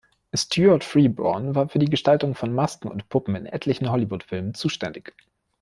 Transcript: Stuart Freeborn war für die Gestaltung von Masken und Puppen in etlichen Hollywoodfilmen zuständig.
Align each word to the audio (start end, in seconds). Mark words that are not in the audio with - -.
Stuart 0.35 0.83
Freeborn 0.83 1.53
war 1.53 1.69
für 1.69 1.77
die 1.77 1.85
Gestaltung 1.85 2.33
von 2.33 2.51
Masken 2.55 2.87
und 2.87 3.07
Puppen 3.07 3.35
in 3.35 3.45
etlichen 3.45 3.91
Hollywoodfilmen 3.91 4.55
zuständig. 4.55 5.13